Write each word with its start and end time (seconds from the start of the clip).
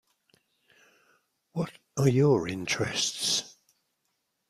What 1.51 1.71
are 1.95 2.07
your 2.09 2.47
interests? 2.47 3.55